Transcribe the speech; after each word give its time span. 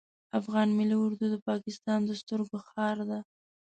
افغان 0.39 0.67
ملی 0.77 0.97
اردو 0.99 1.25
د 1.31 1.35
پاکستان 1.49 1.99
د 2.05 2.09
سترګو 2.21 2.57
خار 2.69 2.97
ده 3.09 3.19